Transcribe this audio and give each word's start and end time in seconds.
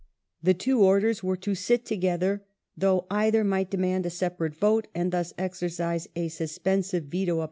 The 0.41 0.55
two" 0.55 0.79
Orders" 0.83 1.21
were 1.23 1.37
to 1.37 1.53
sit 1.53 1.85
together, 1.85 2.43
though 2.75 3.05
either 3.11 3.43
might 3.43 3.69
demand 3.69 4.07
a 4.07 4.09
separate 4.09 4.55
vote 4.55 4.87
and 4.95 5.11
thus 5.11 5.31
exercise 5.37 6.09
a 6.15 6.27
suspensive 6.29 7.03
veto 7.03 7.33
upon 7.33 7.37
the 7.37 7.39
other. 7.39 7.39